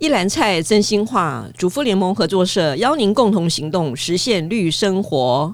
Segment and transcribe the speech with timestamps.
[0.00, 5.50] 一篮菜真心话，主妇联盟合作社邀您共同行动，实现绿生活。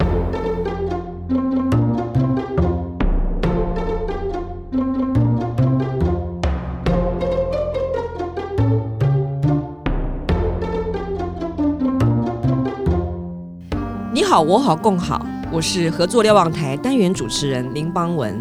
[14.12, 15.24] 你好，我好，共好。
[15.50, 18.38] 我是合作瞭望台单元主持人林邦文。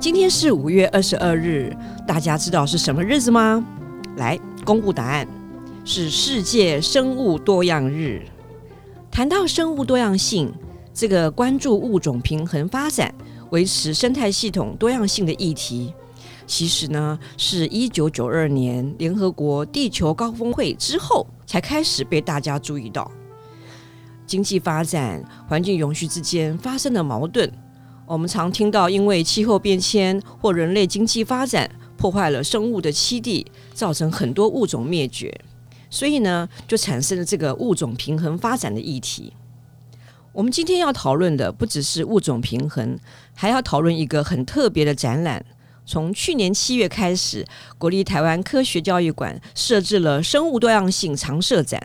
[0.00, 1.72] 今天是五月二十二日，
[2.08, 3.64] 大家知道是什么日子吗？
[4.16, 4.36] 来
[4.66, 5.28] 公布答案，
[5.84, 8.20] 是世界生物多样日。
[9.12, 10.52] 谈到生物多样性，
[10.92, 13.14] 这个关注物种平衡发展、
[13.50, 15.94] 维持生态系统多样性的议题，
[16.48, 23.08] 其实呢，是一九九二年联合国地球高峰会之后才开始被大家注意到。
[24.26, 27.48] 经济发展、环境永续之间发生的矛盾，
[28.04, 31.70] 我们常听到因为气候变迁或人类经济发展。
[31.96, 35.34] 破坏了生物的栖地，造成很多物种灭绝，
[35.90, 39.32] 所以呢，就产生了这个物种平衡发展的议题。
[40.32, 42.98] 我们今天要讨论的不只是物种平衡，
[43.34, 45.44] 还要讨论一个很特别的展览。
[45.86, 47.46] 从去年七月开始，
[47.78, 51.80] 国立台湾科学教育馆设置了生物多样性常设展。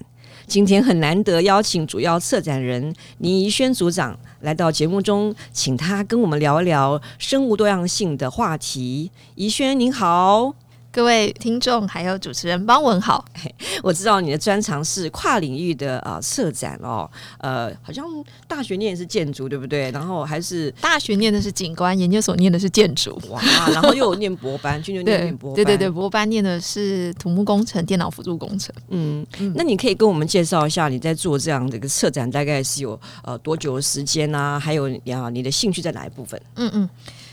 [0.47, 9.11] 今天很难得邀请主要策展人倪怡萱组长来到节目中，请他跟我们聊一聊生物多样性的话题。
[9.35, 10.60] 怡轩您好。
[10.91, 13.23] 各位听众，还有主持人邦文好。
[13.81, 18.05] 我知道你的专长是跨领域的啊策展哦，呃，好像
[18.45, 19.89] 大学念的是建筑，对不对？
[19.91, 23.41] 然后还是大学念的是景观，研究所念的是建筑，哇！
[23.71, 28.75] 然后又有念博班， 去年念博班，对对对，博班念的是土木工程、电脑辅助工程。
[28.89, 34.59] 嗯嗯，那你可以跟我们介绍一下你在做这样的一个策展，大概是有呃多久的时间啊？
[34.59, 36.39] 还有啊，你的兴趣在哪一部分？
[36.55, 36.89] 嗯嗯。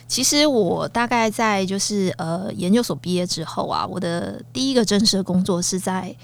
[0.08, 6.16] 其实我大概在就是呃研究所毕业之后啊，我的第一个正式的工作是在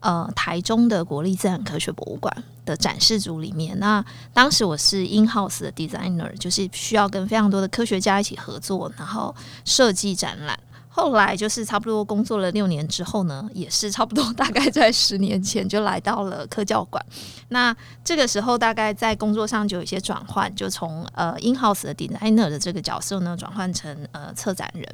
[0.00, 2.32] 呃台中的国立自然科学博物馆
[2.66, 3.76] 的展示组里面。
[3.78, 9.34] 那当时我是 in house 的 designer，就是需要跟非常多的科学家一起合作，然后
[9.64, 10.58] 设计展览。
[10.92, 17.04] 后来就是差不多工作了六年之后呢，也是差不多大概在十年前就来到了科教馆。
[17.50, 17.74] 那
[18.04, 24.84] 这个时候大概在工作上就有一些转换，就从呃 in house 的 designer 的这个角色呢转换成呃策展人。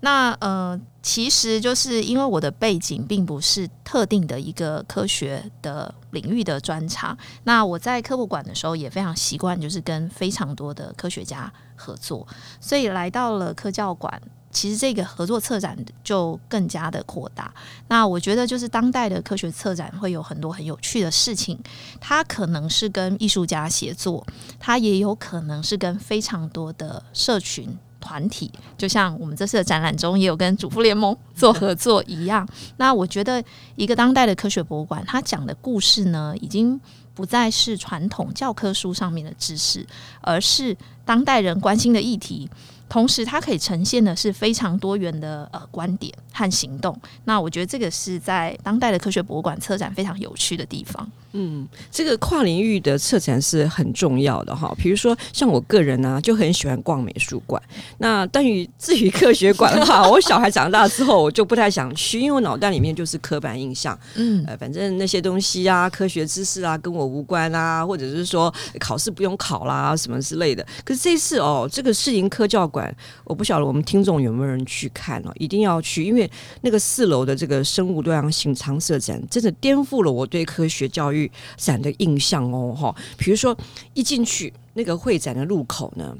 [0.00, 7.16] 那呃其实就是因为我的背景并不是特定的一个科学的领域的专长。
[7.44, 12.28] 那我在科博馆的时候也非常习惯，就是跟非常多的科学家合作，
[12.60, 14.20] 所以来到了科教馆。
[14.50, 17.52] 其实这个合作策展就更加的扩大。
[17.88, 21.58] 那我觉得就是当代的科学策展会有很多很有趣的事情，
[22.00, 24.26] 它可能是跟艺术家协作，
[24.58, 27.68] 它也有可能是跟非常多的社群
[28.00, 32.48] 团体，就像我们这次的展览中也有跟主妇联盟做合作一样。
[32.78, 33.42] 那我觉得
[33.76, 36.80] 一个当代的科学博物馆，它讲的故事呢，已经
[37.14, 39.86] 不再是传统教科书上面的知识，
[40.22, 42.48] 而是当代人关心的议题。
[42.90, 46.94] 同时，它可以呈现的是非常多元的呃观点和行动。
[47.24, 51.08] 那我觉得这个是在当代的科学博物馆策展非常有趣的地方。
[51.32, 54.74] 嗯，这个跨领域的策展是很重要的哈。
[54.76, 57.62] 比如说，像我个人呢、啊，就很喜欢逛美术馆。
[57.98, 63.96] 那但于至于科学馆的话， 我小孩长大之后，我就不太想去，因为我脑袋里面就是刻板印象。
[64.16, 70.66] 嗯，呃，反正那些东西啊，科学知识啊，跟我无关啊，或者是说考试不用考啦，什么之类的。
[70.84, 72.79] 可是这次哦，这个世营科教馆。
[73.24, 76.30] 我不晓得我们听众有没有人去看哦，一定要去，因为
[76.60, 82.94] 那个四楼的这个生物多样性常设展，真的颠覆了我对科学教育展的印象哦，哈。
[83.16, 83.56] 比如说
[83.94, 86.16] 一进去那个会展的入口呢，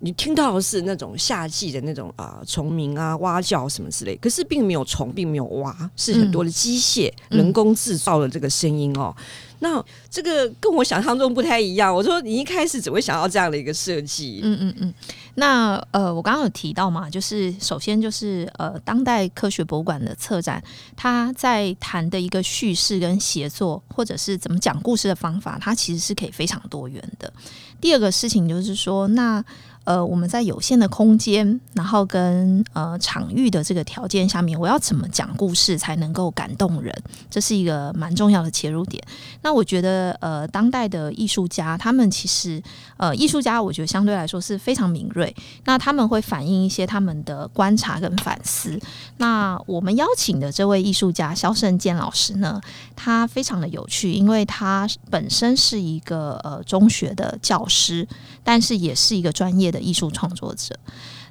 [0.00, 9.14] 你听到的是那种夏季的那种啊虫鸣啊蛙叫什么之类，可是并没有虫，并没有蛙，是很多的机械、人工制造的这个声音哦。
[9.60, 11.92] 那这个跟我想象中不太一样。
[11.92, 14.38] 我说你一开始只会想到这样的一个设计？
[14.44, 14.94] 嗯嗯嗯。
[15.34, 20.62] 那呃，我刚刚有提到嘛，就是首先就是呃，当代科学博物馆的策展，
[20.96, 27.32] 它在谈的一个叙事跟协作，或者是怎么讲故事的方法，它其实是可以非常多元的。
[27.80, 29.44] 第二个事情就是说，那。
[29.88, 36.94] 呃，我们在有限的空间，然后跟呃场域的这个条件下面，我要怎么讲故事才能够感动人？
[37.30, 39.02] 这是一个蛮重要的切入点。
[39.40, 42.62] 那我觉得，呃，当代的艺术家，他们其实，
[42.98, 45.34] 呃，艺术家，我觉得相对来说是非常敏锐。
[45.64, 48.78] 那他们会反映一些他们的观察跟反思。
[49.16, 52.60] 那我们邀请的这位艺术家肖胜健老师呢，
[52.94, 58.06] 他非常的有趣，因为他本身是一个呃中学的教师，
[58.44, 59.77] 但是也是一个专业的。
[59.80, 60.78] 艺术创作者，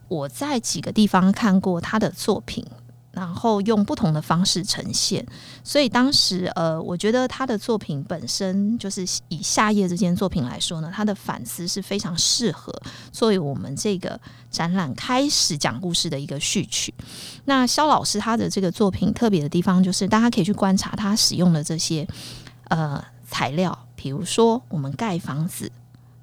[0.08, 2.66] 我在几个地方看过他的作品，
[3.12, 5.26] 然后用不同的方式呈现。
[5.64, 12.74] 所以当时，呃，我觉得他的作品本身就是以夏夜这件作品来说呢，他的反思是非常适合
[13.12, 16.94] 作为我们这个展览开始讲故事的一个序曲。
[17.46, 22.08] 那肖老师他的这个作品特别的地方，就是大家可以去观察他使用的这些
[22.70, 25.70] 呃材料，比如说我们盖房子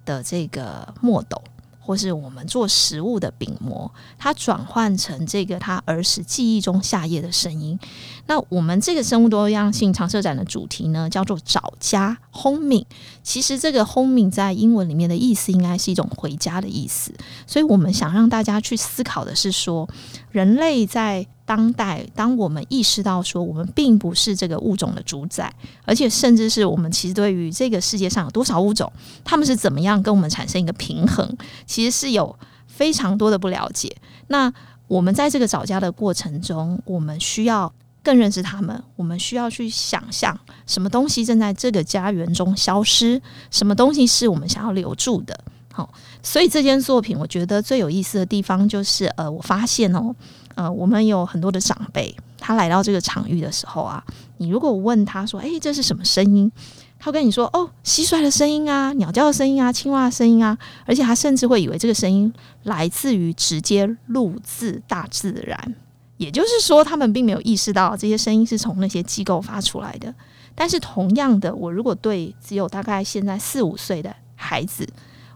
[0.07, 1.43] 的这个墨斗。
[1.85, 7.79] 或是我们做食物的饼模，它转换成这个他儿时记忆中夏夜的声音。
[8.27, 12.87] 那我们这个生物多样性长设展的主题呢，叫做找家 （homing）。
[13.23, 17.13] 其实这个 homing 在英文里面的意思应该是一种回家的意思。
[17.47, 19.87] 所以我们想让大家去思考的是说，
[20.31, 25.53] 人类在当代，当我们意识到说我们并不是这个物种的主宰，
[25.85, 28.91] 而且甚至是我们其实对于这个世界上有多少物种，
[29.25, 31.37] 他们是怎么样跟我们产生一个平衡，
[31.67, 32.35] 其实是有
[32.67, 33.95] 非常多的不了解。
[34.29, 34.53] 那
[34.89, 43.21] 我们在这个找家的过程中，我们需要更认识他们，我们需要去想象什么东西正在这个家园中消失，
[43.51, 45.39] 什么东西是我们想要留住的。
[45.77, 45.93] 好，
[46.23, 50.15] 所以这件作品我觉得最有意思的地方就是，呃，我发现哦。
[50.57, 54.01] 呃，我们有很多的长辈，他来到这个场域的时候啊，
[54.37, 56.49] 你如果问他说：“诶，这是什么声音？”
[56.97, 60.57] 他跟你说：“哦，蟋蟀的声音啊，鸟叫的声音啊，青蛙的声音啊。”
[60.87, 62.33] 而且他甚至会以为这个声音
[62.63, 65.75] 来自于直接录自大自然，
[66.19, 70.15] 也就是说，他们并没有意识到这些声音是从那些机构发出来的。
[70.55, 74.89] 但是同样的，我如果对只有大概现在四五岁的孩子，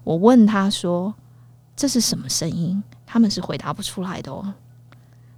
[0.09, 1.15] 我问他说
[1.77, 4.55] ：“这是什么声音？”他们是回答不出来的哦。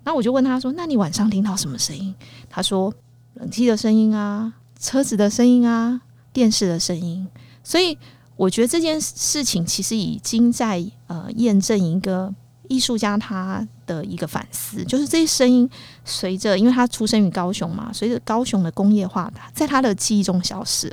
[0.04, 2.14] 那我就问他说：“那你晚上听到什么声音？”
[2.48, 2.94] 他说
[3.34, 6.00] ：“冷气的声音啊，车子的声音啊，
[6.32, 7.26] 电视的声音。”
[7.64, 7.98] 所以
[8.36, 12.32] 我觉得这件事情其实已经在呃验证一个
[12.70, 15.68] 艺术家他的一个反思，就是这些声音
[16.04, 20.90] 随着，因为他出生于高雄嘛，随着高雄的工业化，在他的记忆中消失。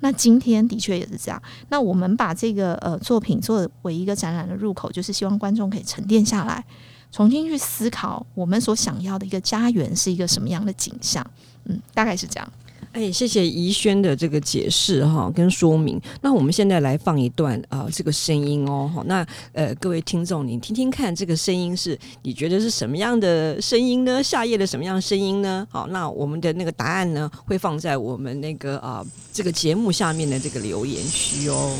[0.00, 1.40] 那今天的确也是这样。
[1.68, 6.64] 那我们把这个呃作品作为一个展览的入口，就是希望观众可以沉淀下来。
[7.12, 11.24] 重新去思考我们所想要的一个家园是一个什么样的景象，
[11.64, 12.52] 嗯，大概是这样。
[12.92, 16.00] 哎，谢谢怡轩的这个解释哈，跟说明。
[16.20, 18.90] 那我们现在来放一段啊、这个声音哦。
[19.06, 24.20] 那呃，各位听众，你听听看，这个声音是你觉得是什么样的声音呢？
[24.20, 25.64] 夏夜的什么样声音呢？
[25.70, 31.72] 好，那我们的那个答案呢，会放在我们那个啊、这个节目下面的这个留言区哦。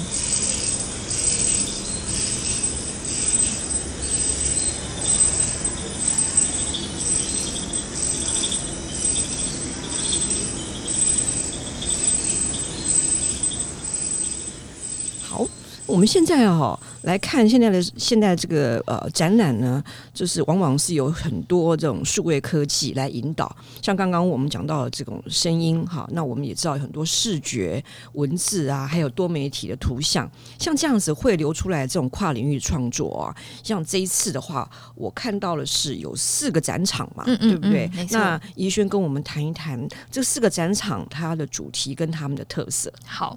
[15.86, 19.82] 我们现在哈来看现在的现在这个呃展览呢，
[20.14, 27.82] 就是往往是有很多这种数位科技来引导，像刚刚我们讲到的这种声音哈，那我们也知道有很多视觉
[28.12, 30.30] 文字啊，还有多媒体的图像，
[30.60, 33.34] 像这样子会流出来这种跨领域创作啊，
[33.64, 37.90] 像这一次的话，我看到的是有四个展场嘛，嗯嗯嗯对不对？
[38.10, 42.92] 那怡轩跟我们谈一谈这四个展场它的主题跟他们的特色。
[43.04, 43.36] 好。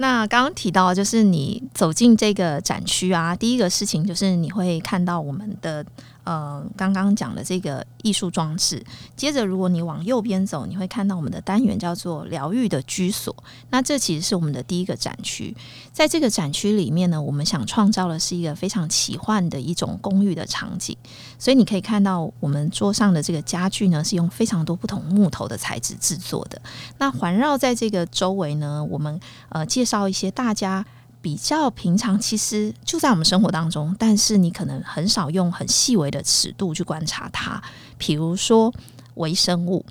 [0.00, 5.84] 那刚刚提到，就是你走进这个展区啊，第一个事情就是你会看到我们的。
[6.30, 8.80] 呃，刚刚讲的这个艺术装置，
[9.16, 13.34] 接着如果你往右边走，你会看到我们的单元叫做“疗愈的居所”。
[13.70, 15.52] 那这其实是我们的第一个展区。
[15.92, 20.96] 在这个展区里面呢，我们想创造的是一个非常奇幻的一种公寓的场景。
[21.36, 26.62] 所以你可以看到，我们桌上的这个家具呢，是用非常多不同木头的材质制作的。
[26.98, 29.18] 那环绕在这个周围呢，我们
[29.48, 30.86] 呃介绍一些大家。
[31.22, 37.62] 比较平常，其实就在我们生活当中，但是你可能很少用很细微的尺度去观察它。
[37.98, 38.72] 比如说
[39.14, 39.84] 微生物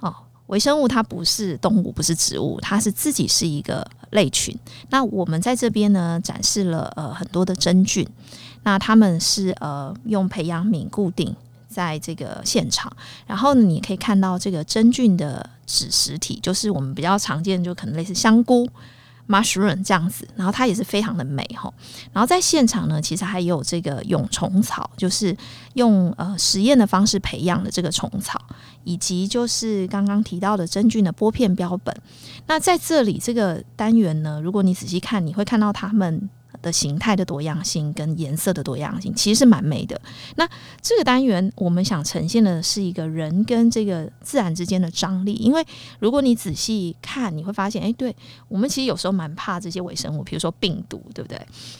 [0.00, 0.14] 哦，
[0.48, 4.58] 微生物它不是动物，不是植物，它是自己是一个类群。
[4.90, 8.06] 那我们在这边呢，展示了呃很多的真菌，
[8.64, 11.34] 那他们是呃用培养皿固定
[11.68, 12.94] 在这个现场，
[13.26, 18.68] 然后，你可以看到这个真菌的子实体，就是我们比较常见，就可能类似香菇。
[19.32, 21.72] Mushroom 这样子，然后它也是非常的美哈。
[22.12, 25.36] 然后在现场呢，其实还有这个蛹虫草，就是
[25.74, 28.40] 用呃实验的方式培养的这个虫草，
[28.84, 31.96] 以及就是刚刚提到的真菌的玻片标本。
[32.46, 36.28] 那在这里这个单元呢，如果你仔细看，你会看到它们。
[36.62, 40.00] 的形态的多样性跟颜色的多样性，其实是蛮美的。
[40.36, 40.48] 那
[40.80, 45.62] 这个单元我们想呈现的是一个人跟这个自然之间的张力，因为
[45.98, 48.14] 如果你仔细看，你会发现，哎，对
[48.48, 51.38] 我们其实有时候蛮怕这些微生物，比如说病毒，对不对？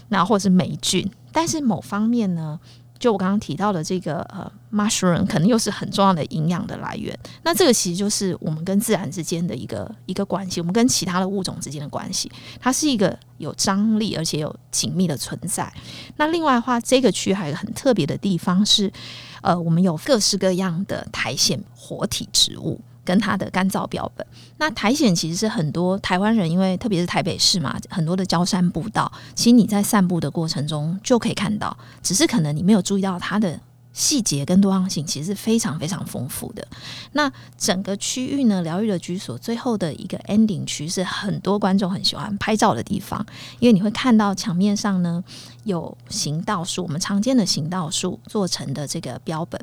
[0.08, 2.58] 那或者是霉菌，但是某方面呢，
[3.02, 7.18] 就我刚刚提到的这个呃，mushroom 可能又是很重要的营养的来源。
[7.42, 12.30] 那这个其实就是我们跟自然之间的一个一个关系，我们跟其他的物种之间的关系，
[12.60, 15.70] 它是一个有张力而且有紧密的存在。
[16.16, 18.92] 那另外的话，这个区还有很特别的地方是，
[19.40, 22.80] 呃，我们有各式各样的苔藓活体植物。
[23.04, 24.26] 跟它的干燥标本，
[24.58, 33.58] 那苔藓其实是很多台湾人，因为特别是台北市嘛，很多的郊山步道，其实你在散步的过程中就可以看到，只是可能你没有注意到它的。
[33.94, 36.66] 细节跟多样性其实是非常非常丰富的。
[37.12, 43.22] 那整个区域呢，疗愈的居所最后的一个 ending 区是很多观众很喜欢拍照的地方，
[43.58, 45.22] 因为你会看到墙面上呢
[45.64, 49.60] 有行道树，我们常见的行道树做成的这个标本，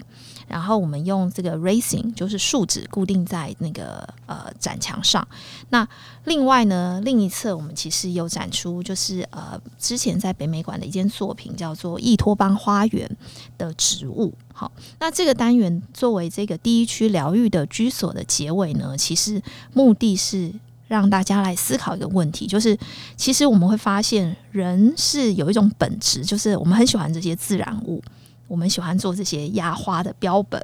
[0.47, 5.27] 然后我们用这个 racing 就是树脂固定在那个呃展墙上。
[5.69, 5.87] 那
[6.25, 13.17] 另外呢，另一侧我们其实有展出，就是呃之前在北美馆的一件作品，叫做异托邦花园
[13.57, 14.33] 的植物。
[14.53, 19.41] 好，那这个单元作为这个第一区疗愈的居所的结尾呢，其实
[19.73, 20.53] 目的是
[20.89, 22.77] 让大家来思考一个问题，就是
[23.15, 28.03] 其实我们会发现，人是有一种本质，就是我们很喜欢这些自然物，
[28.49, 30.61] 我们喜欢做这些压花的标本，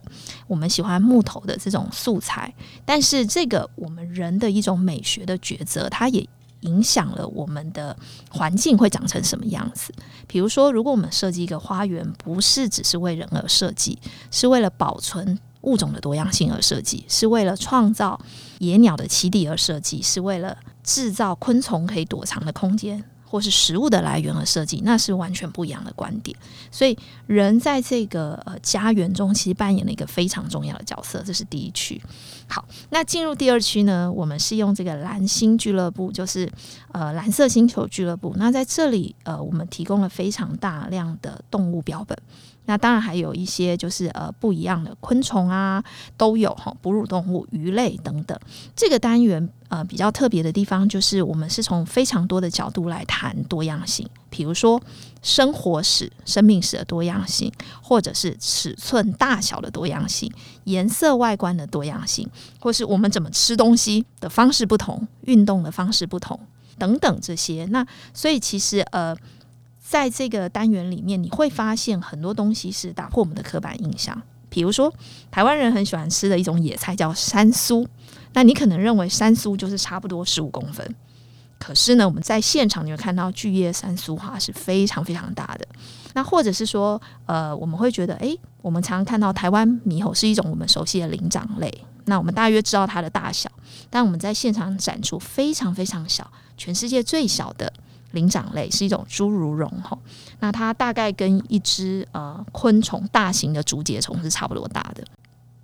[0.48, 2.54] 我们喜欢木头的这种素材，
[2.84, 6.28] 但是这个我们人的一种美学的抉择，它也。
[6.62, 7.96] 影响了我们的
[8.32, 9.94] 环境会长成什么样子？
[10.26, 14.00] 比如说，如果我们设计一个花园，不是只是为人而设计，
[14.32, 18.20] 是为了保存物种的多样性而设计，是为了创造
[18.60, 23.04] 野鸟的栖地而设计，是为了制造昆虫可以躲藏的空间。
[23.28, 26.38] 或是食物的来源而设计，那是完全不一样的观点。
[26.72, 31.22] 所以，人在这个呃家园中，其实扮演了一个非常重要的角色。
[31.26, 32.02] 这是第一区。
[32.48, 34.10] 好，那进入第二区呢？
[34.10, 36.50] 我们是用这个蓝星俱乐部，就是
[36.94, 38.34] 呃蓝色星球俱乐部。
[38.38, 42.18] 那在这里，呃，我们提供了非常大量的动物标本。
[42.66, 45.84] 那当然还有一些就是呃不一样的昆虫啊，
[46.18, 48.38] 都有哈，哺乳动物、鱼类等等。
[48.76, 54.82] 这个单元呃比较特别的地方就是我们是从非常多的角度来谈多样性，比如说
[55.22, 60.32] 生活史、生命史的多样性，或者是尺寸大小的多样性、
[60.64, 62.30] 颜色外观的多样性，
[62.60, 66.40] 或是我们怎么吃东西的方式不同、运动的方式不同
[66.78, 67.66] 等等这些。
[67.70, 69.16] 那所以其实呃。
[69.96, 74.22] 在这个单元里面，你会发现很多东西是打破我们的刻板印象。
[74.50, 74.94] 比如说，
[75.32, 77.88] 台湾人很喜欢吃的一种野菜叫山苏，
[78.34, 80.94] 那你可能认为山苏就是差不多十五公分，
[81.58, 85.66] 可是呢，我们在现场你会看到巨叶山苏哈是非常非常大的。
[86.14, 91.74] 那或者是说，呃，我们会觉得，诶，我们常常看到台湾猕猴是一种我们熟悉的灵长类，
[92.04, 93.50] 那我们大约知道它的大小，
[93.90, 97.72] 但我们在现场展出非常非常小，全世界最小的。
[98.16, 99.96] 灵长类是一种侏儒龙吼，
[100.40, 105.04] 那它大概跟一只呃昆虫大型的竹节虫是差不多大的。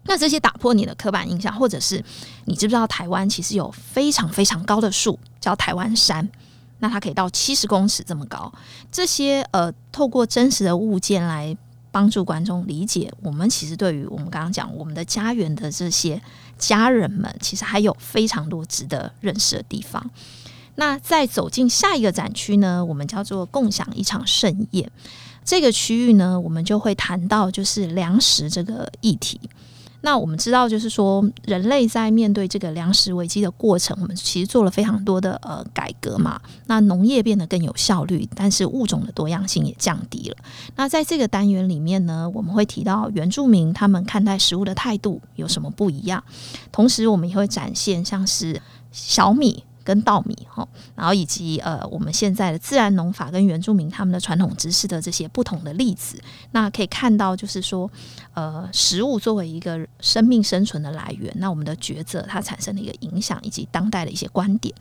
[0.04, 2.04] 那这些打破你的刻板印象，或者是
[2.46, 6.28] 你知不知道台湾其实有非常非常高的树叫台湾杉，
[6.80, 8.52] 那它可以到七十公尺这么高。
[8.92, 11.56] 这些呃透过真实的物件来
[11.92, 16.20] 帮助观众理解，我们其实对于我们刚刚讲我们的家园的这些
[16.58, 20.04] 家人们，其实还有非常多值得认识的地方。
[20.76, 24.92] 那再走进下一个展区呢，我们叫做共享一场盛宴。
[25.44, 29.40] 这个区域呢，我们就会谈到就是粮食这个议题。
[30.04, 36.42] 那我们知道，就是说人类在面对这个粮食危机的过程，我们其实做了非常多的呃改革嘛。
[36.66, 40.38] 那农业变得更有效率，但是物种的多样性也降低了。
[40.76, 46.24] 那在这个单元里面呢，我们会提到原住民他们看待食物的态度有什么不一样，
[46.72, 48.60] 同时我们也会展现像是
[48.92, 49.64] 小米。
[49.84, 56.22] 跟稻米哈，然后以及呃，我们现在的自然农法跟原住民他们的传统知识的这些不同的例子，
[56.52, 57.90] 那可以看到就是说，
[58.34, 64.74] 呃，食物作为一个生命生存的来源，那我们的抉择它产生的一个影响，以及当代的一些观点。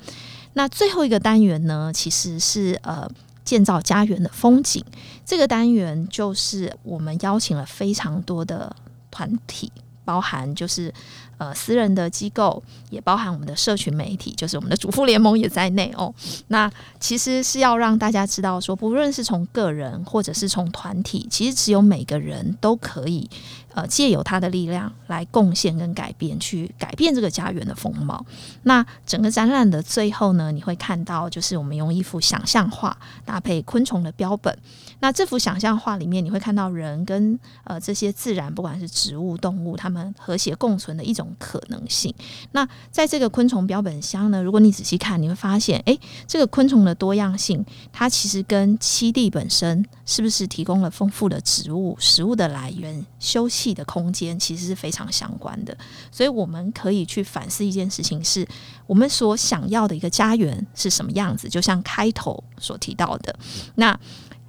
[0.54, 3.08] 那最后一个单元呢，其实是呃，
[3.44, 4.84] 建造家园的风景。
[5.24, 8.74] 这个单元就是我们邀请了非常多的
[9.10, 9.72] 团体。
[10.02, 10.92] 包含就是
[11.40, 16.14] 呃私人的机构，也包含我们的社群媒体，就是我们的主妇联盟也在内哦。
[16.48, 23.28] 那其实是要让大家知道说，不论是从个人或者是从团体，其实只有每个人都可以。
[23.74, 28.24] 呃，借由他的力量来贡献跟改变，去改变这个家园的风貌。
[28.64, 34.56] 那整个展览的最后呢，你会看到，就是我们用一幅想象画搭配昆虫的标本。
[35.00, 42.14] 那这幅想象画里面，你会看到人跟呃这些自然，不管是植物、动物，它们和谐共存的一种可能性。
[42.52, 55.76] 那在这个昆虫标本箱呢，如果你仔细看，你会发现，哎，这个昆虫的多样性，它其实跟栖地本身是不是提供了丰富的植物、食物的来源、休息气的空间，其实是非常相关的。
[56.10, 58.46] 所以我们可以去反思一件事情是，
[58.86, 61.48] 我们所想要的一个家园是什么样子？
[61.48, 63.38] 就像开头所提到的，
[63.74, 63.98] 那。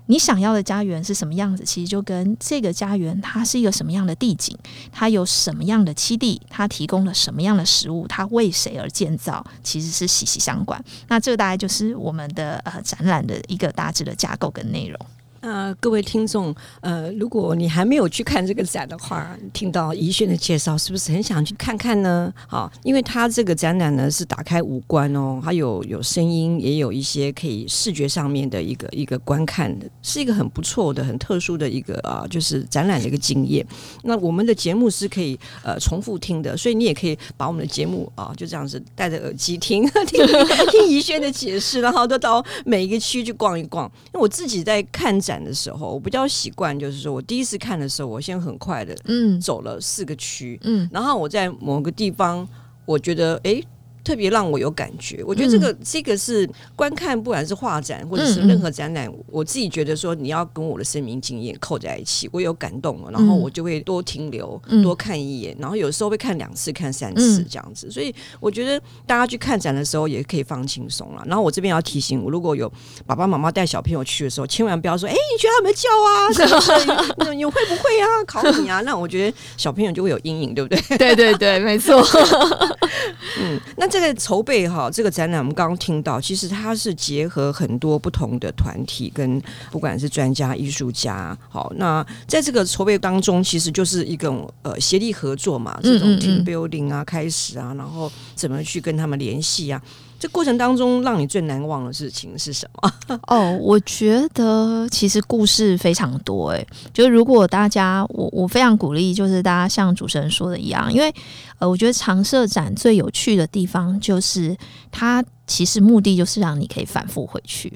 [0.08, 1.64] 你想要的家园是什么样子？
[1.64, 4.58] 其实就跟这个家园它是一个什么样的地景，
[4.92, 10.84] 它有什么样的栖地，它提供了什么样的食物，它为谁而建造，其实是息息相关。
[11.08, 15.00] 那这个大概就是我们的呃展览的一个大致的架构跟内容。
[15.42, 22.32] 呃，各位听众，呃，如果你还没有去看这个展的话，听到怡轩的介绍，是不是很想去看看呢？
[22.48, 33.66] 好，因为它这个展览呢是打开五官哦，它有有声音，也有一些可以视觉上面的一个一个观看的，是一个很不错的、很特殊的一个啊，就是展览的一个经验。
[34.04, 40.24] 那我们的节目是可以呃重复听的，所以你也可以把我们的节目啊就这样子戴着耳机听听
[40.70, 43.92] 听 怡轩的解释，然后都到每一个区去逛一逛。
[44.06, 45.31] 因为我自己在看展。
[45.32, 52.48] 展的时候，我比较习惯，就是说我第一次看的时候，我先很快的嗯走了四个区嗯，然后我在某个地方，
[52.86, 53.52] 我觉得哎。
[53.52, 53.68] 诶
[54.04, 67.92] 特别让我有感觉，我觉得这个、嗯、这个是观看，不管是画展或者是任何展览，嗯嗯，我自己觉得说你要跟我的生命经验扣在一起，我有感动了，然后我就会多停留，嗯、多看一眼，然后有时候会看两次、看三次这样子。
[67.92, 71.24] 所以我觉得大家去看展的时候也可以放轻松了。
[71.28, 72.72] 然后我这边要提醒，我如果有
[73.06, 76.10] 爸爸妈妈带小朋友去的时候，千万不要说：“哎，你觉得他有没有叫啊？
[76.34, 78.08] 是是你会不会啊？
[78.26, 80.98] 考你啊？”那我觉得小朋友就会有阴影，对不对？
[80.98, 82.02] 对对对，没错。
[83.40, 83.91] 嗯，那。
[83.92, 94.32] 这个筹备哈，这个展览我们刚刚听到，其实它是结合很多不同的团体，跟不管是专家、艺术家，好，那在这个筹备当中，其实就是一个
[94.62, 99.82] 呃协力合作嘛，这种 team building 啊，开始啊，然后怎么去跟他们联系啊。
[100.22, 102.94] 这过程当中，让你最难忘的事情是什么？
[103.26, 106.50] 哦，我觉得其实故事非常多。
[106.50, 111.12] 诶，就是如果大家，我我非常鼓励，就是大家像主持人说的一样，因为
[111.58, 114.56] 呃，我觉得长设展最有趣的地方，就是
[114.92, 117.76] 它其实目的就是让你可以反复回去，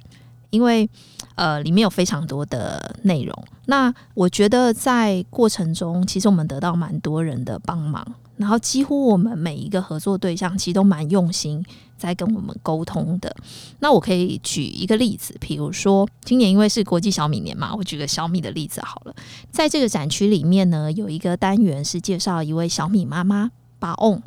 [0.52, 0.88] 因为
[1.34, 3.36] 呃，里面有非常多的内容。
[3.66, 8.06] 那我觉得在过程中，其实我们得到蛮多人的帮忙。
[8.38, 11.66] 然后几乎我们每一个合作对象其实都蛮用心
[11.98, 13.36] 在跟我们沟通的。
[13.80, 19.16] 那我可以举一个例子，比如说今年因为是国际小米年嘛，我举个小米的例子好了。
[19.52, 24.22] 在这个展区里面呢，有一个单元是介绍一位小米妈妈巴翁。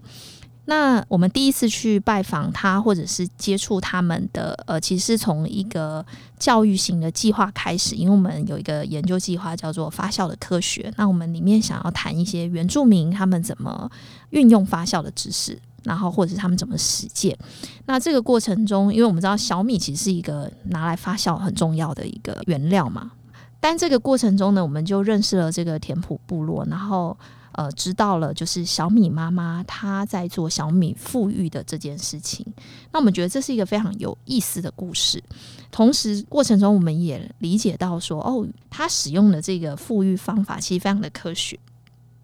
[0.71, 6.05] 那我们第一次去拜访他，或者是接触他们的，呃，其实是从一个
[6.39, 10.93] 教育型的计划开始，因为我们有一个研究计划叫做“发酵的科学”。
[10.99, 13.91] 那我们里面想要谈一些原住民他们怎么
[14.29, 17.37] 运用发酵的知识，然后或者是他们怎么实践。
[17.87, 23.13] 那这个过程中，因为我们知道小米其实是一个拿来发酵很重要的一个原料嘛，
[23.61, 27.17] 但这个过程中呢，我们就认识了这个田埔部落，然后。
[27.53, 32.47] 呃，知道了，就是小米妈妈她在做小米富裕的这件事情。
[32.93, 35.21] 那我们觉得这是一个非常有意思的故事。
[35.73, 41.59] 同时，过程中我们也理解到说，哦，她使用的这个富裕方法其实非常的科学。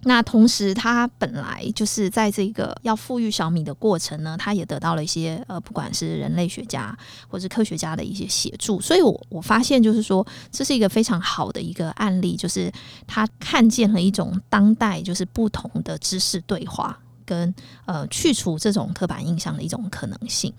[0.05, 6.97] 那同时，他本来就是在这个要富裕小米的过程呢，他也得到了一些呃，不管是人类学家
[7.29, 8.81] 或是科学家的一些协助。
[8.81, 12.71] 所以我我发现就是说，这是一个非常好的一个案例，就是
[13.07, 16.99] 他看见了一种当代就是不同的知识对话。
[17.25, 17.55] 跟
[17.87, 20.53] 呃去除这种刻板印象的一种可能性，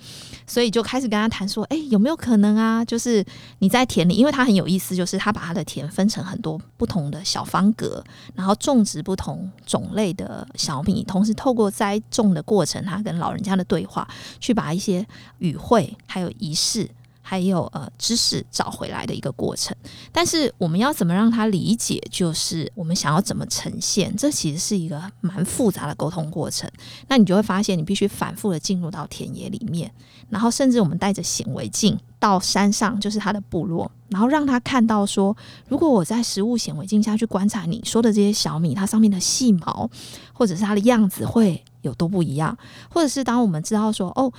[0.45, 2.83] 所以就开始跟他谈说，哎，有没有可能啊？
[2.85, 3.25] 就是
[3.59, 14.07] 你在田里，因为他很有意思，就是他把他的田分成很多不同的小方格，然后种植不同种类的小米，同时透过栽种的过程，他跟老人家的对话，
[14.39, 15.05] 去把一些
[15.39, 16.89] 语汇还有仪式。
[17.27, 19.75] 还有呃知识找回来的一个过程，
[20.11, 21.99] 但是我们要怎么让他理解？
[22.11, 26.69] 就是我们想要怎么呈现，这其实是一个蛮复杂的沟通过程。
[27.07, 29.91] 那你就会发现，你必须反复的进入到田野里面，
[30.29, 35.35] 然后甚至我们带着显微镜到山上，就是他的部落，然后让他看到说，
[35.67, 39.89] 如果我在实物显微镜下去观察你说的这些小米，它上面的细毛，
[40.31, 42.55] 或者是它的样子会有多不一样，
[42.87, 44.31] 或者是当我们知道说，哦。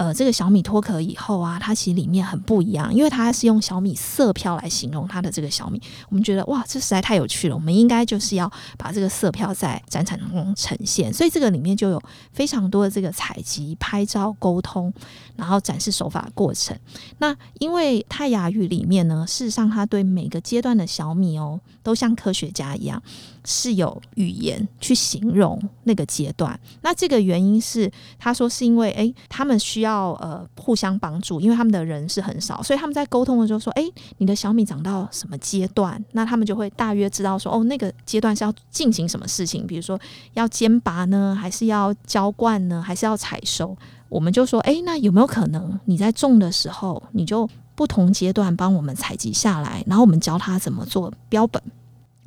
[0.00, 5.78] 呃，这个小米脱壳以后啊，它其实里面很不一样，因为它是用小米色票来形容它的这个小米。
[6.08, 11.12] 我们觉得哇，这实在太有趣了，我们应该就是要把这个色票在展场中呈现。
[11.12, 14.90] 所以这个里面就有非常多的这个采集、拍照、沟通，
[15.36, 16.74] 然后展示手法的过程。
[17.18, 23.02] 那因为泰雅语里面呢，事实上它对每个阶段的小米哦，都像科学家一样。
[23.42, 36.02] 是有语言去形容那个阶段，那这个原因是他说是因为诶、他们需要要呃互相帮助，因为他们的人是很少，所以他们在沟通的时候说，诶、你的小米长到什么阶段？
[36.12, 39.98] 那他们就会大约知道说，哦，那个阶段是要进行什么事情，比如说
[40.34, 43.76] 要间拔呢，还是要浇灌呢，还是要采收？
[44.08, 51.62] 我们就说，诶、那有没有可能你在种的时候，你就不同阶段帮我们采集下来，然后我们教他怎么做标本？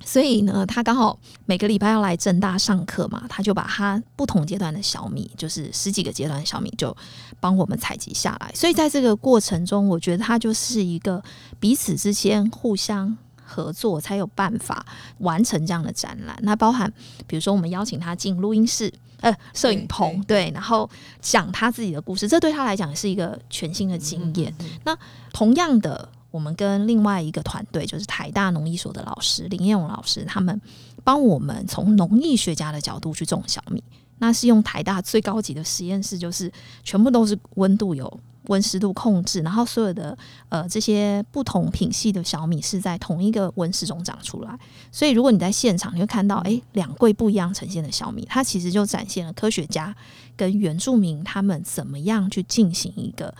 [0.06, 6.96] 所以呢，他刚好每个礼拜要来正大上课嘛，他就把他不同阶段的小米，就是十几个阶段的小米，就
[7.40, 8.52] 帮我们采集下来。
[8.54, 11.24] 所以在这个过程中，我觉得他就是一个
[11.60, 14.86] 彼此之间互相合作，才有办法
[15.20, 16.38] 完成这样的展览。
[16.42, 16.92] 那包含
[17.26, 20.90] 比如说，我们邀请他进录音室，呃，摄影棚，对，对，然后
[21.22, 24.54] 讲他自己的故事，这对他来讲是一个全新的经验。
[24.60, 24.80] 嗯嗯嗯。
[24.84, 24.98] 那
[25.32, 26.10] 同样的。
[26.34, 30.60] 我们跟另外一个团队，就是台大农艺所的老师林彦勇老师，他们
[31.04, 33.84] 帮我们从农艺学家的角度去种小米。
[34.18, 36.52] 那是用台大最高级的实验室，就是
[36.84, 40.18] 全部都是温度有温湿度控制，然后所有的
[40.50, 44.58] 呃这些不同品系的小米是在同一个温室中长出来。
[44.92, 49.96] 所以如果你在现场，你会看到诶两柜不一样呈现的小米，它其实就展现了科学家
[50.36, 53.32] 跟原住民他们怎么样去进行一个。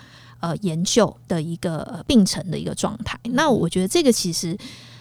[0.44, 4.58] 呃，研究的一个病程的一个状态，那我觉得这个其实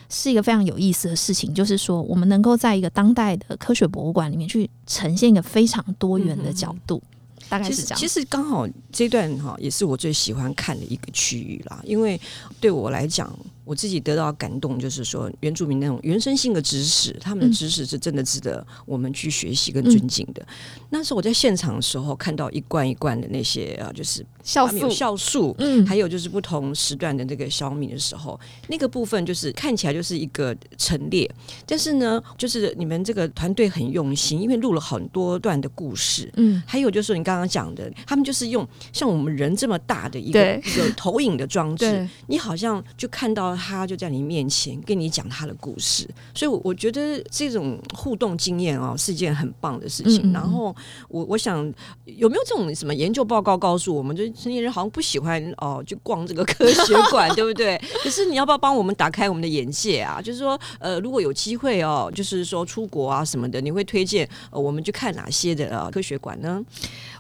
[0.09, 7.03] 是一个非常有意思的事情，就是说我们能够在一个当代的科学博物馆里面去呈现一个非常多元的角度，
[7.49, 7.99] 大概是这样。
[7.99, 12.21] 其实刚好这段哈也是我最喜欢看的一个区域啦，因为
[12.61, 13.37] 对我来讲。
[13.73, 20.43] 我自己得到感动，就是说原住民那种原生性的知识，他们的知识是真的值得我们去学习跟尊敬的。
[20.43, 31.27] 嗯、那时候我在现场的时候，看到一罐一罐的那些啊，就是酵素、酵素，嗯，还有就是不同时段的那个小米的时候，那个部分就是看起来就是一个陈列，
[31.65, 43.57] 但是呢，就是你们这个团队很用心，因为录了很多段的故事，嗯，还有就是你刚刚讲的，他们就是用像我们人这么大的一个一个投影的装置，你好像就看到。
[43.63, 50.19] 他就在你面前跟你讲他的故事，所以，我我觉得这种互动经验哦是一件很棒的事情。
[50.25, 50.75] 嗯嗯，然后，
[51.09, 51.59] 我我想
[52.05, 57.81] 有没有这种什么研究报告告诉我们，就成年人好像不喜欢哦去逛这个科学馆， 对不对？
[58.03, 60.21] 可是你要不要帮我们打开我们的眼界啊？
[60.21, 66.61] 就是说，呃，如果有机会哦，就是说出国啊什么的，你会推荐呃我们去看哪些的呃科学馆呢？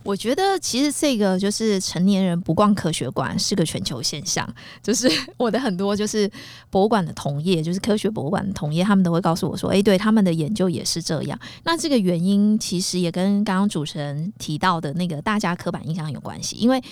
[0.05, 4.49] 我觉得其实这个就是成年人不逛科学馆是个全球现象，
[4.83, 6.31] 就是我的很多就是
[6.71, 11.39] 博物馆的同业，就是科学博物馆的同业，他们都会告诉我说，诶，对，他们的研究也是这样。
[11.65, 16.83] 那这个原因其实也跟刚刚主持人提到的那个大家刻板印象有关系，因为。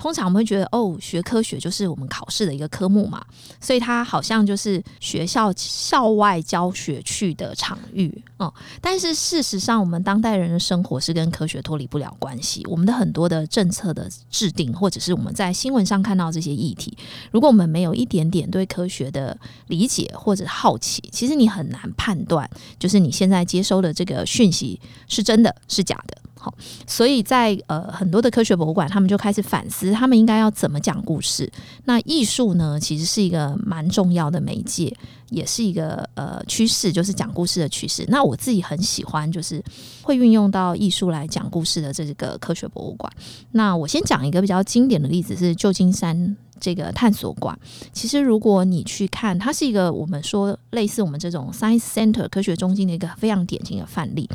[0.00, 3.22] 通常我们会觉得，哦，学科学就是我们考试的一个科目嘛，
[3.60, 8.50] 所以它好像就是学校校外教学去的场域，哦。
[8.80, 12.66] 但是事实上，我们当代人的生活是跟科学脱离不了关系。
[12.66, 16.96] 我们的很多的政策的制定，或者是我们在新闻上看到这些议题，
[17.30, 19.36] 如果我们没有一点点对科学的
[19.66, 26.16] 理解或者好奇，其实你很难判断，就是你现在接收的这个讯息是真的是假的。
[26.42, 26.54] 好，
[26.86, 31.50] 所以在呃很多的科学博物馆，他们就开始反思，他们应该要怎么讲故事。
[31.84, 34.90] 那艺术呢，其实是一个蛮重要的媒介，
[35.28, 38.06] 也是一个呃趋势，就是讲故事的趋势。
[38.08, 39.62] 那我自己很喜欢，就是
[40.00, 43.12] 会运用到艺术来讲故事的这个科学博物馆。
[43.52, 46.34] 那我先讲一个比较经典的例子，是旧金山。
[46.60, 47.58] 这个探索馆，
[47.92, 54.28] 其实如果你去看，它是一个我们说类似我们这种 science center 科学中心的一个非常典型的范例。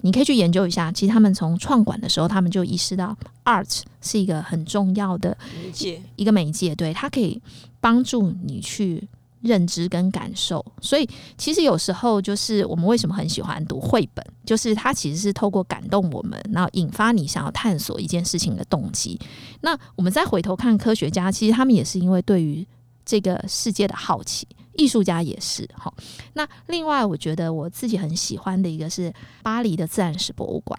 [0.00, 0.92] 你可以去研究一下。
[0.92, 7.40] 其实他们从创馆的时候，他们就意识到 art 是一个很重要的媒介，一个媒介，对，它可以
[7.80, 9.08] 帮助你去。
[9.40, 19.18] 认知跟感受，所以其实有时候就是我们为什么很喜欢读绘本，就是它其实是透过感动我们，然后引发你想要探索一件事情的动机。
[19.60, 22.66] 那我们再回头看科学家，其实他们也是因为对于
[23.04, 25.68] 这个世界的好奇，艺术家也是。
[25.74, 25.94] 好，
[26.34, 30.78] 那另外我觉得我自己很喜欢的一个是巴黎的自然史博物馆。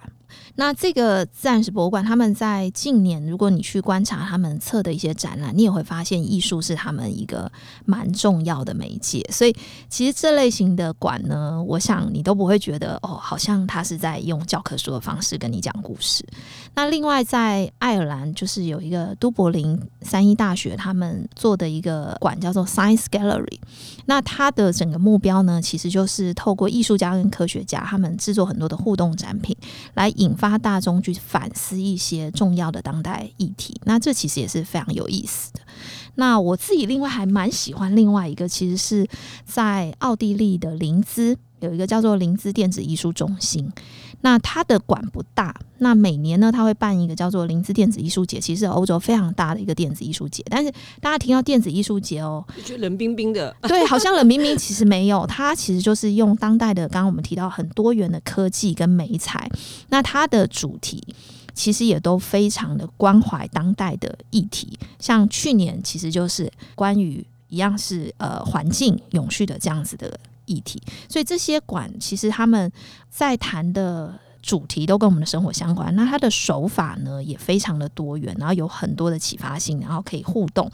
[0.56, 7.52] 那这个自然史博物馆，他们在近年，如果你去观察他们策的一些展览，你也会发现艺术是他们一个
[7.86, 9.26] 蛮重要的媒介。
[9.32, 9.56] 所以，
[9.90, 16.26] 其实这类型的馆呢，我想你都不会觉得哦，好像他是在用教科书的方式跟你讲故事。
[16.76, 23.60] 那另外，在爱尔兰就是有一个都柏林三一大学他们做的一个馆，叫做 Science Gallery。
[24.06, 29.56] 那它的整个目标呢，其实就是透过艺术家跟科学家他们制作很多的互动展品，
[29.94, 33.80] 来引发大众去反思一些重要的当代议题。
[33.86, 35.60] 那这其实也是非常有意思的。
[36.16, 39.08] 那我自己另外还蛮喜欢另外一个，其实是
[39.46, 43.72] 在奥地利的林兹有一个叫做林兹电子艺术中心。
[44.22, 50.44] 那它的馆不大，那每年呢，它会办一个叫做林兹电子艺术节，其实是欧洲非常大的一个电子艺术节。
[50.50, 59.50] 但是大家听到电子艺术节哦，就觉得冷冰冰的，对，好像冷冰冰，其实没有，它其实就是用当代的，刚刚我们提到很多元的科技跟美彩。
[59.88, 61.02] 那它的主题
[61.54, 70.20] 其实也都非常的关怀当代的议题，像去年其实就是关于一样是呃环境永续的这样子的。
[70.50, 72.72] 议题，所以这些馆其实他们
[73.10, 75.94] 在谈的主题都跟我们的生活相关。
[75.96, 80.72] 那它的手法呢也非常的多元，然后有很多的启发性，然后可以互动，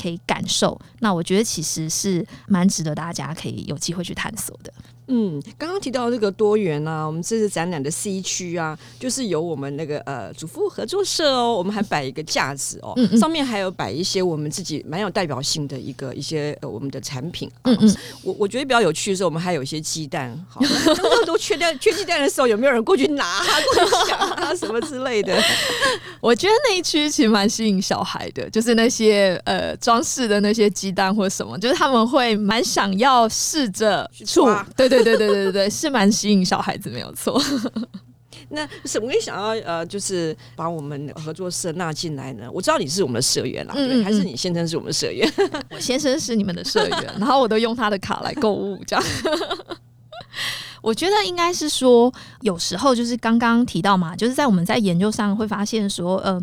[0.00, 0.80] 可以感受。
[1.00, 4.72] 那我觉得其实是蛮值得大家可以有机会去探索的。
[5.08, 17.48] 嗯，刚刚提到这个多元啊，我们这次展览的 C 区啊，就是有我们那个呃主妇合作社哦，我们还摆一个架子哦，嗯嗯上面还有摆一些我们自己蛮有代表性的一个一些呃我们的产品。
[17.62, 20.60] 啊、嗯嗯，我我觉得比较有趣的是，我们还有一些鸡蛋，好，
[21.24, 25.40] 都缺蛋缺鸡蛋的时候，有没有人过去拿、过去抢啊什么之类的？
[26.20, 34.95] 我觉得那一区其实蛮吸引小孩的，就是那些呃装饰的那些鸡蛋或什么，就是他们会蛮想要试着触，对对。
[35.02, 37.40] 对对对对对对，是蛮吸引小孩子，没有错。
[38.50, 42.48] 那什么也想要呃，就是把我们合作社纳进来呢？
[42.52, 45.28] 我知道你是我们的社员啦，嗯嗯嗯对，还是你先生是我们的社员？
[45.70, 49.04] 我先生是你们的社员，然后我都用他的卡来购物，这样。
[50.82, 56.40] 我觉得应该是说，有时候就是刚刚提到嘛，就是在我们在研究上会发现说，呃。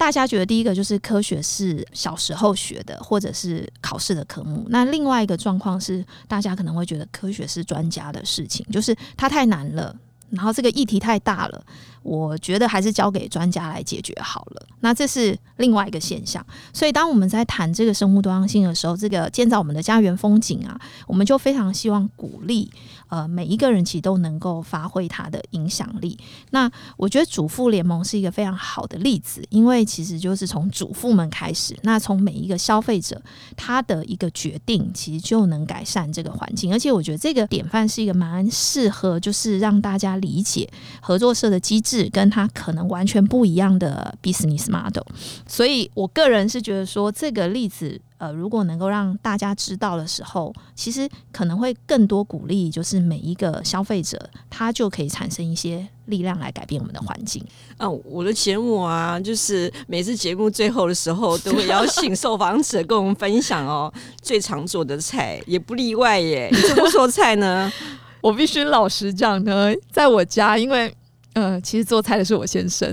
[0.00, 4.64] 大家觉得第一个就是科学是小时候学的，或者是考试的科目。
[4.70, 9.94] 那另外一个状况是，大家可能会觉得科学是专家的事情，就是它太难了，
[10.30, 11.62] 然后这个议题太大了。
[12.02, 14.66] 我觉得还是交给专家来解决好了。
[14.80, 16.44] 那这是另外一个现象。
[16.72, 22.70] 所以当我们在谈这个生物多样性的时候，这个建造我们的家园风景啊，我们就非常希望鼓励
[23.08, 26.18] 呃每一个人其实都能够发挥他的影响力。
[26.50, 33.20] 那我觉得主妇联盟是一个非常好的例子，因为其实就是从主妇们开始，那从每一个消费者
[33.56, 36.72] 他的一个决定，其实就能改善这个环境。
[36.72, 40.66] 而且我觉得这个典范是一个蛮适合，就是让大家理解
[41.02, 41.89] 合作社的机制。
[41.90, 45.02] 是跟他可能完全不一样的 business model，
[45.44, 54.16] 所以我个人是觉得说这个例子，呃，如果能够让大家知道的时候，其实可能会更多鼓励，就是每一个消费者
[54.48, 57.44] 他就可以产生一些力量来改变我们的环境。
[57.76, 66.48] 啊，我的节目啊，就是每次节目最后的时候都会邀请受访者跟我们分享哦， 最常做的菜也不例外耶。
[66.52, 67.72] 你怎么做菜呢？
[68.22, 70.94] 我必须老实讲呢，在我家因为。
[71.34, 72.92] 呃，其实做菜的是我先生。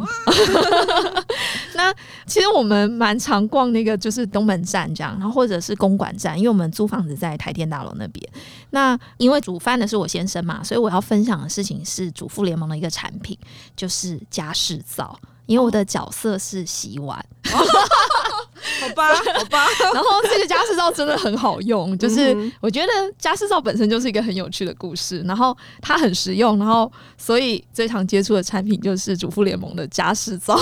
[1.76, 1.93] 那
[2.26, 8.28] 其实我们蛮常逛那个，就是东门站这样，然后或者是公馆站，因为我们租房子在台电大楼那边。
[8.71, 13.38] 那因为煮饭的是我先生嘛，所以我要分享的事情是主妇联盟的一个产品，
[13.76, 15.19] 就是家事皂。
[15.45, 17.17] 因为我的角色是洗碗，
[17.54, 17.65] 哦、
[18.82, 19.65] 好吧，好吧。
[19.93, 30.60] 然后这个家事皂真的很好用，就是我觉得家事皂本身就是一个很有趣的故事，然后它很实用，然后所以最常接触的产品就是主妇联盟的家事皂。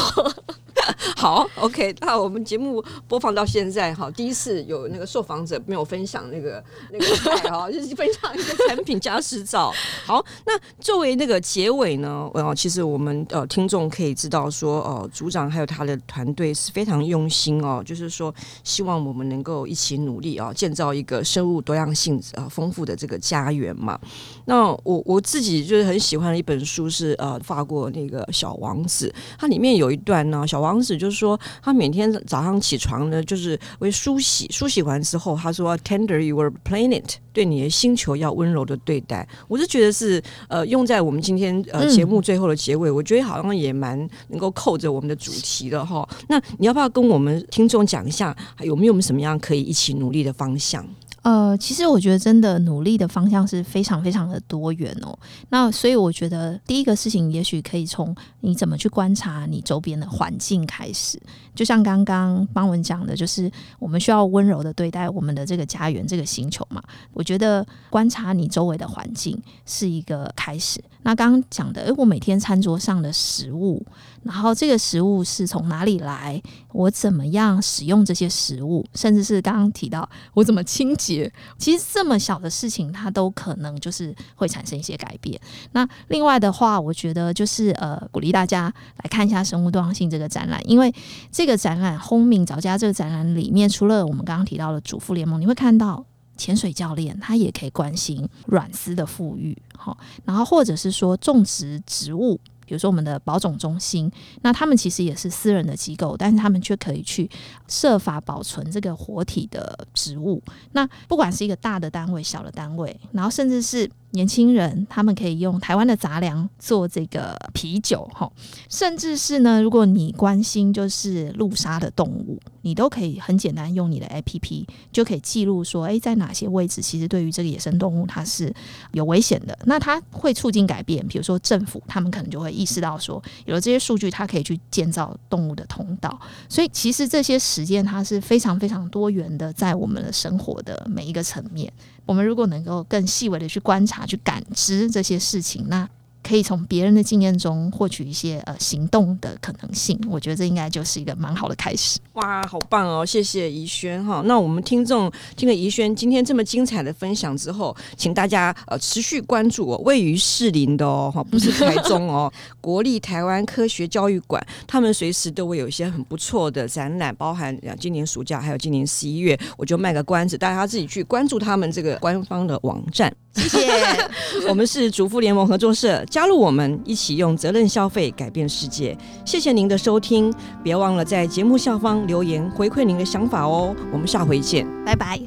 [1.15, 9.74] 好，OK，那我们节目播放到现在哈，第一次有那个受访者没有分享那个 那个菜哈，就是分享一个产品家事皂。
[10.06, 24.00] 好，那作为那个结尾呢，呃，其实我们呃听众可以知道说，哦，组长还有他的团队是非常用心哦，就是说希望我们能够一起努力啊，建造一个生物多样性啊丰富的这个家园嘛。
[24.45, 30.74] 那我我自己就是很喜欢的一本书是呃法国那个小王子，它里面有一段呢，小王。
[30.75, 46.05] 王子就是说，他每天早上起床呢，就是为梳洗，梳洗完之后，他说：“Tender your planet，对你的星球要温柔的对待。”我是觉得是呃，用在我们今天呃节目最后的结尾，嗯、我觉得好像也蛮能够扣着我们的主题的哈。
[46.27, 50.85] 那你要不要跟我们听众讲一下，还有没有什么样可以一起努力的方向？
[51.25, 55.17] 呃，其实我觉得真的努力的方向是非常非常的多元哦。
[55.49, 61.19] 那所以我觉得第一个事情，也许可以从你怎么去观察你周边的环境开始。
[61.55, 66.79] 就像刚刚邦文讲的，就是我们需要温柔的对待我们的这个家园、这个星球嘛。
[67.11, 70.79] 我觉得观察你周围的环境是一个开始。
[71.06, 73.86] 那刚刚讲的，诶，我每天餐桌上的食物。
[74.24, 76.41] 然后这个食物是从哪里来？
[76.72, 78.84] 我怎么样使用这些食物？
[78.96, 81.32] 甚至是刚刚提到我怎么清洁？
[81.60, 85.39] 其实这么小的事情，它都可能就是会产生一些改变。
[85.74, 88.63] 那另外的话，我觉得就是呃，鼓励大家
[89.04, 90.91] 来看一下生物多样性这个展览，因为
[91.32, 96.04] 这个展览轰鸣早家这个展览里面，除了我们刚刚提到的主妇联盟，你会看到
[96.38, 102.39] 潜水教练他也可以关心软丝的富裕，好，然后或者是说种植植物。
[102.67, 107.30] 比如说我们的保种中心，那他们其实也是私人的机构，但是他们却可以去
[107.67, 110.41] 设法保存这个活体的植物。
[110.71, 113.89] 那不管是一个大的单位、小的单位，然后甚至是。
[114.12, 118.32] 年轻人他们可以用台湾的杂粮做这个啤酒，哈，
[118.69, 128.54] 甚至是呢，如果你关心就是路杀的动物，你都可以很简单用你的 APP 就可以记录说，诶，在哪些位置其实对于这个野生动物它是
[128.93, 131.06] 有危险的，那它会促进改变。
[131.10, 136.17] 比如说政府他们可能就会意识到说，有了这些数据，它可以去建造动物的通道。
[136.47, 141.72] 所以其实这些实践它是非常非常多元的，在我们的生活的每一个层面。
[142.06, 145.88] 我们如果能够更细微的去观察、去感知这些事情，那。
[146.25, 151.99] 可以从别人的经验中获取一些呃行动的可能性，我觉得这应该就是一个蛮好的开始。
[152.13, 153.05] 哇，好棒哦！
[153.05, 154.23] 谢谢怡萱哈。
[154.25, 173.13] 那我们听众听了怡萱今天这么精彩的分享之后，请大家呃持续关注哦，位于士林的哦哈，不是台中哦， 国立台湾科学教育馆，他们随时都会有一些很不错的展览，包含今年暑假还有今年十一月，我就卖个关子，大家自己去关注他们这个官方的网站。
[173.35, 173.67] 谢谢，
[174.47, 178.97] 我们是主妇联盟合作社，加入我们一起用责任消费改变世界。
[179.25, 183.75] 谢谢您的收听，别忘了在节目下方留言回馈您的想法哦。
[183.91, 185.19] 我们下回见，拜拜。